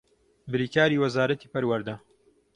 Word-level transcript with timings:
بریکاری 0.51 0.97
وەزارەتی 1.01 1.51
پەروەردە 1.53 1.95